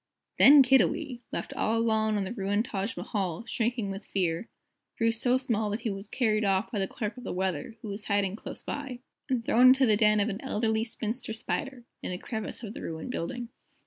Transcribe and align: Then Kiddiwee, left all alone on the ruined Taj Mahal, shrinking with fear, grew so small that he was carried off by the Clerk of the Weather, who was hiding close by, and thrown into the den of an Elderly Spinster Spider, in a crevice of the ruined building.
Then 0.39 0.63
Kiddiwee, 0.63 1.21
left 1.31 1.53
all 1.53 1.77
alone 1.77 2.17
on 2.17 2.23
the 2.23 2.33
ruined 2.33 2.65
Taj 2.65 2.97
Mahal, 2.97 3.45
shrinking 3.45 3.91
with 3.91 4.03
fear, 4.03 4.49
grew 4.97 5.11
so 5.11 5.37
small 5.37 5.69
that 5.69 5.81
he 5.81 5.91
was 5.91 6.07
carried 6.07 6.43
off 6.43 6.71
by 6.71 6.79
the 6.79 6.87
Clerk 6.87 7.17
of 7.17 7.23
the 7.23 7.31
Weather, 7.31 7.75
who 7.83 7.89
was 7.89 8.05
hiding 8.05 8.35
close 8.35 8.63
by, 8.63 9.01
and 9.29 9.45
thrown 9.45 9.67
into 9.67 9.85
the 9.85 9.95
den 9.97 10.19
of 10.19 10.27
an 10.29 10.41
Elderly 10.41 10.85
Spinster 10.85 11.33
Spider, 11.33 11.83
in 12.01 12.11
a 12.11 12.17
crevice 12.17 12.63
of 12.63 12.73
the 12.73 12.81
ruined 12.81 13.11
building. 13.11 13.49